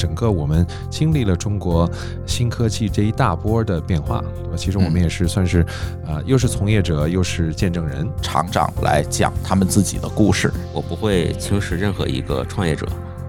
[0.00, 1.86] 整个我们经历了中国
[2.24, 4.56] 新科技这一大波的变化，对吧？
[4.56, 5.60] 其实我们也是算是，
[6.06, 8.08] 啊，又是从业者，又是见证人。
[8.22, 12.86] 厂长来讲他们自己的故事，我不会轻视任何一个创业者，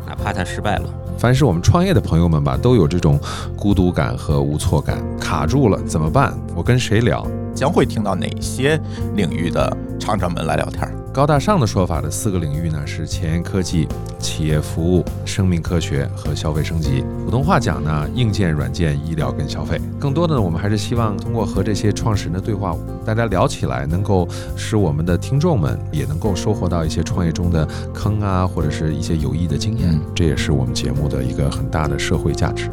[0.08, 0.90] 哪怕他失败了。
[1.18, 3.20] 凡是我们创业的朋友们吧，都有这种
[3.58, 6.34] 孤独感和无措感，卡住了怎么办？
[6.56, 7.28] 我跟谁聊？
[7.54, 8.80] 将会听到哪些
[9.14, 11.01] 领域的厂长们来聊天？
[11.14, 13.86] 高大上的说法的四个领域呢，是前沿科技、
[14.18, 17.04] 企业服务、生命科学和消费升级。
[17.26, 19.78] 普通话讲呢，硬件、软件、医疗跟消费。
[20.00, 22.74] 更多的呢，我们还是希望通过和这些创始人的对话，
[23.06, 30.00] 大家聊起来，能够使我们的听众们也能够收获到一些创业中的坑啊，或者是一些有益的经验。
[30.16, 32.70] 这也是我们节目的一个很大的社会价值。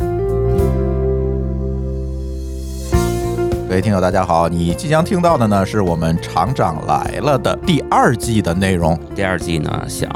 [3.68, 4.48] 各位听友，大家好！
[4.48, 8.98] 你即将听到的呢，是我们《厂长来了》的第二季的内容。
[9.14, 10.10] 第二季呢，想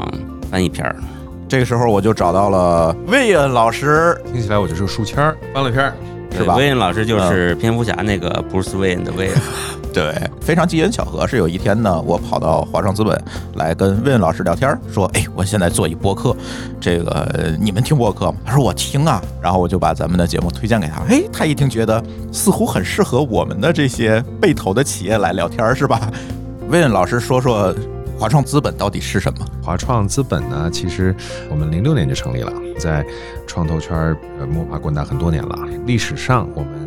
[0.49, 0.95] 翻一篇儿。
[1.47, 5.93] 这个时候我就找到了魏恩老师，听起来我就是个书签儿，翻了篇儿，
[6.35, 6.55] 是吧？
[6.55, 9.37] 魏恩老师就是蝙蝠侠那个 Bruce Wayne 的魏恩。
[9.93, 13.15] 对，非常机缘巧合，是有一天呢，我跑到华创资本
[13.53, 16.35] 来跟魏恩老师聊天，说：“哎，我现在做一播客，
[16.81, 21.01] 这个你们听播客吗？”他说：“我听啊。”然后我就把咱们的节目推荐给他。
[21.07, 26.11] 哎，他一听觉得似乎很适合我们的这些被投的企业来聊天，是吧？
[26.69, 27.71] 魏恩老师说说
[28.17, 29.45] 华创资本到底是什么？
[29.61, 31.15] 华创资本呢，其实
[31.51, 33.05] 我们零六年就成立了，在
[33.45, 33.95] 创投圈
[34.39, 35.55] 呃摸爬滚打很多年了，
[35.85, 36.82] 历史上我们。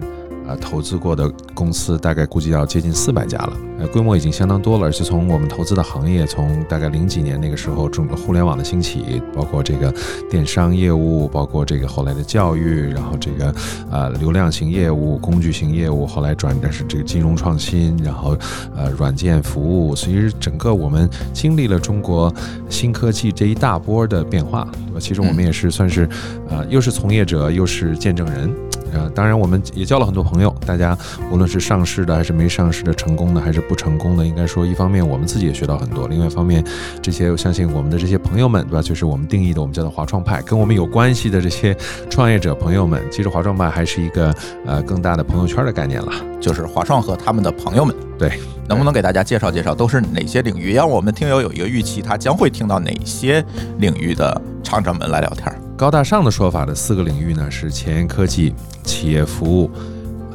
[0.46, 4.86] 呃，投资过的公司大概估计要接近四百家了，呃，规模已经相当多了。
[4.86, 9.92] 而且从我们投资的行业，从大概零几年那个时候，中国互联网的兴起，包括这个
[10.30, 13.54] 电商业务，包括这个后来的教育，然后这个
[13.90, 18.36] 呃流量型业务、工具型业务，后来转的是这个金融创新，然后
[18.76, 19.94] 呃软件服务。
[19.96, 22.32] 其实整个我们经历了中国
[22.68, 25.00] 新科技这一大波的变化，对吧？
[25.00, 26.08] 其实我们也是算是
[26.48, 28.54] 呃又是从业者，又是见证人。
[28.92, 30.54] 呃，当然，我们也交了很多朋友。
[30.66, 30.96] 大家
[31.30, 36.64] 无论是上市的还是没上市的，成功的还是不成功的，应该说，一方面我们自己也学到很多；，另外一方面，
[37.02, 38.82] 这些我相信我们的这些朋友们，对吧？
[38.82, 41.76] 就是我们定义的，我们叫做华创派，跟我们有关系的这些
[42.08, 44.34] 创业者朋友们，其实华创派还是一个
[44.64, 47.94] 呃更大的朋友圈的概念了，就是华创和他们的朋友们。
[48.18, 53.44] 对，能不能给大家介绍介绍，都是哪些领域，让我们听友有一个预期，他将会听到哪些
[53.78, 55.52] 领域的厂长们来聊天？
[55.76, 59.70] 高大上的说法的四个领域呢，是前沿科技、企业服务、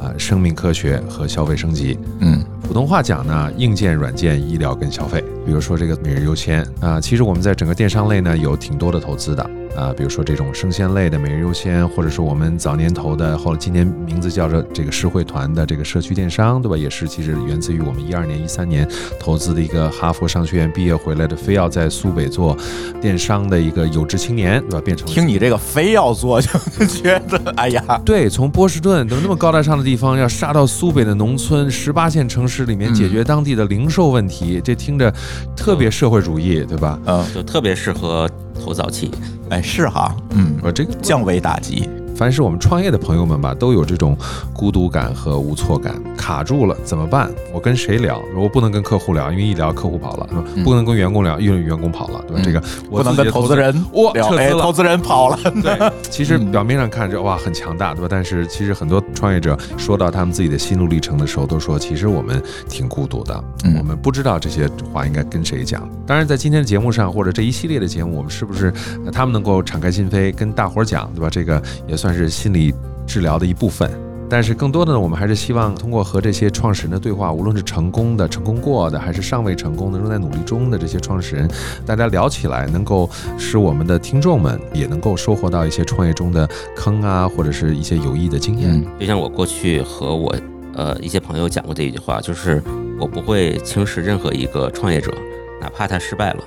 [0.00, 1.98] 啊生命科学和消费升级。
[2.20, 5.24] 嗯，普通话讲呢，硬件、软件、医疗跟消费。
[5.44, 9.50] 比如说这个每日优先啊，其实我们在整个电商类呢有挺多的投资的。
[9.74, 16.76] 啊，比如说这种生鲜类的每日优先，或者是我们早年投的，后来今年名字叫做这个实惠团的这个社区电商，对吧？
[16.76, 18.86] 也是其实源自于我们一二年、一三年
[19.18, 22.54] 投资的一个哈佛商学院毕业回来的，非要在苏北做
[23.00, 24.80] 电商的一个有志青年，对吧？
[24.84, 26.50] 变成听你这个非要做，就
[26.84, 35.10] 觉得哎呀，对，从波士顿等那么高大上的地方，要杀到苏北的农村十八线城市里面解决当地的零售问题，这听着
[35.56, 36.98] 特别社会主义，对吧？
[37.06, 38.28] 嗯，就特别适合
[38.62, 39.10] 投早期。
[39.50, 41.88] 哎，是哈，嗯，我这个降维打击。
[42.22, 44.16] 凡是我们创业的朋友们吧，都有这种
[44.52, 47.28] 孤独感和无措感，卡住了怎么办？
[47.52, 48.22] 我跟谁聊？
[48.36, 50.28] 我不能跟客户聊，因为一聊客户跑了？
[50.62, 52.42] 不能跟员工聊，因为员工跑了，对吧？
[52.44, 55.38] 这个不能跟投资人哇聊，哎，投资人跑了。
[55.60, 55.76] 对，
[56.12, 58.06] 其实表面上看着哇很强大，对吧？
[58.08, 63.42] 但是其实很多创业者说到他们自己的心路历程的时候，都说其实我们挺孤独的，
[63.76, 65.90] 我们不知道这些话应该跟谁讲。
[66.06, 68.72] 当然，在今天的节目上或者这一系列的节目，我们是不是
[69.12, 71.28] 他们能够敞开心扉跟大伙儿讲，对吧？
[71.28, 72.72] 这个也算是心理。
[73.04, 73.90] 治疗的一部分，
[74.30, 81.50] 但是更多的呢，我们还是希望通过和这些创始人的对话，无论是成功的、成功过的，还是尚未成功的、正在努力中的这些创始人，
[81.84, 88.82] 大家聊起来，能够使我们的听众们也能够收获到一些创业中的坑啊，或者是一些有益的经验。
[89.00, 90.34] 就像我过去和我
[90.74, 92.62] 呃一些朋友讲过这一句话，就是
[92.98, 95.12] 我不会轻视任何一个创业者，
[95.60, 96.44] 哪怕他失败了。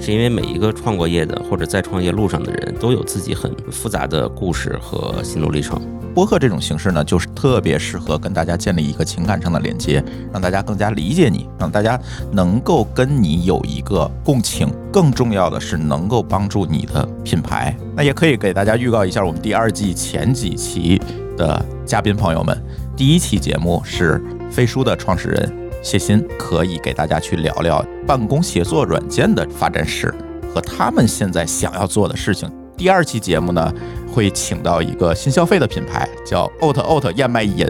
[0.00, 5.80] 是因为每一个创过业的或者在创业路上的人都有自己很复杂的故事和心路历程。
[6.14, 10.00] 播客这种形式呢，就是特别适合跟大家建立一个情感上的连接，
[10.32, 12.00] 让大家更加理解你，让大家
[12.30, 14.72] 能够跟你有一个共情。
[14.92, 17.76] 更重要的是，能够帮助你的品牌。
[17.96, 21.02] 那也可以给大家预告一下，我们第二季前几期
[21.36, 22.56] 的嘉宾朋友们，
[22.96, 24.22] 第一期节目是
[24.52, 25.63] 飞书的创始人。
[25.84, 30.12] 谢鑫可以给大家去聊聊办公协作软件的发展史
[30.52, 32.50] 和他们现在想要做的事情。
[32.74, 33.70] 第二期节目呢，
[34.10, 37.68] 会请到一个新消费的品牌，叫 Oat Oat 燕麦饮，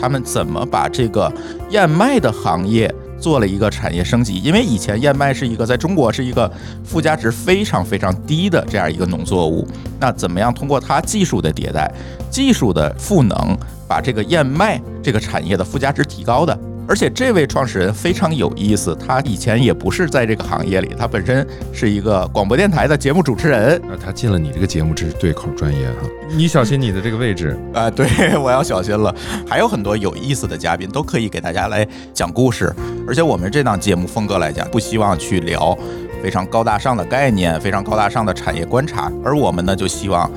[0.00, 1.30] 他们怎么把这个
[1.68, 6.50] 燕麦的行业做了一个产业升级，因为以前燕麦是一个在中国是一个
[6.82, 9.68] 附加值非常非常低的这样一个农作物。
[10.00, 11.92] 那怎么样通过它技术的迭代、
[12.30, 13.54] 技术的赋能，
[13.86, 16.58] 把这个燕麦这个产业的附加值提高的？
[16.90, 23.80] 而且这位创始人非常有意思，他以前也不是在这个行业里，他本身是一个广播电台的节目主持人。
[23.88, 26.08] 那他进了你这个节目，这是对口专业哈。
[26.36, 27.56] 你小心你的这个位置。
[27.72, 29.14] 啊、对我要小心了。
[29.46, 32.74] 还有很多有意思的嘉宾都可以给大家来讲故事，
[33.06, 35.78] 而且我们这档节目风格来讲，不希望去聊
[36.20, 40.28] 非常高大上的概念、非常高大上的产业观察，而我们呢就希望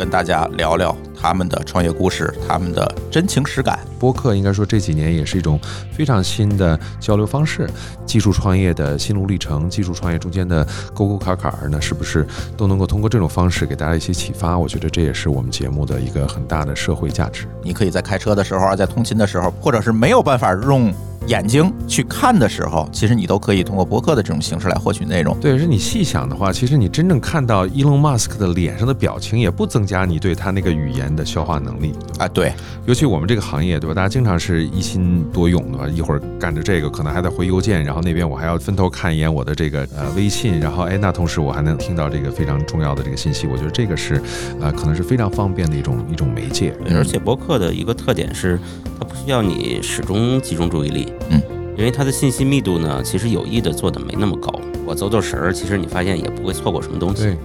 [0.00, 3.78] 跟大家聊聊他们的创业故事、他们的真情实感。
[3.98, 5.60] 播客应该说这几年也是一种
[5.92, 7.68] 非常新的交流方式，
[8.06, 12.26] 技术创业的心路历程，技术创业中间的沟沟坎坎儿呢，是不是
[12.56, 14.58] 都能够通过这种方式给大家一些启发？
[14.58, 17.46] 我觉得这也是我们节目的一个很大的社会价值。
[17.62, 20.90] 你可以在开车的时候，在通勤的时候，或者是没有办法用
[21.26, 25.38] 眼睛去看的时候，其实你都可以通过博客的这种形式来获取内容。
[25.40, 31.92] 对，是你细想的话，其实你真正看到伊隆马斯克的脸上的表情，也不增加你对他那个语言的消化能力。
[32.18, 32.52] 啊，对，
[32.86, 33.94] 尤其我们这个行业，对吧？
[33.94, 35.88] 大家经常是一心多用，对吧？
[35.88, 43.46] 一会儿干着这个，可能还得回邮件，然后那边我还要分头看一眼我的这个呃微信，然后哎，那同时我还能听到这个非常重要的这个信息。
[43.46, 44.20] 我觉得这个是
[44.60, 46.74] 呃，可能是非常方便的一种一种媒介。
[46.90, 48.58] 而且博客的一个特点是，
[49.00, 51.40] 它不需要你始终集中注意力，嗯，
[51.74, 54.52] 因为它的信息密度呢，其实有意的做的没那么高。
[54.84, 57.22] 我走走神儿，其实你发现也不会错过什么东西。
[57.22, 57.36] 对，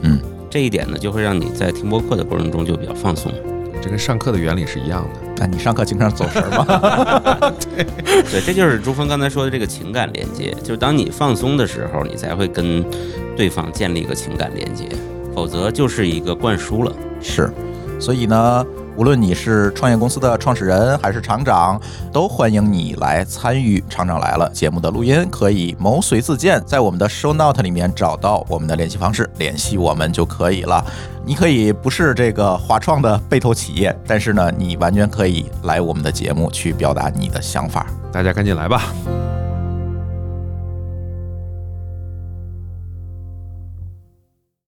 [0.49, 3.31] 这一点呢，就会让你在听播客的过程中就比较放松。
[3.81, 5.21] 这跟上课的原理是一样的。
[5.37, 7.53] 那你上课经常走神儿吗？
[8.31, 12.83] 对，这就是朱峰刚才说的这个情感连接，就是当你放松的时候，你才会跟
[13.37, 14.89] 对方建立一个情感连接，
[15.33, 16.91] 否则就是一个灌输了。
[17.21, 17.49] 是，
[17.99, 18.65] 所以呢，
[18.97, 21.79] 无论你是创业公司的创始人还是厂长，
[22.13, 30.83] 都欢迎你来参与《厂长来了》节目的录音，可以谋随自荐，在我们的 show note 里面找到我们的联系方式，联系我们就可以了。
[31.25, 37.87] 你可以不是这个华创的被投企业，但是呢，你完全可以来我们的节目去表达你的想法。
[38.13, 38.93] 大家赶紧来吧！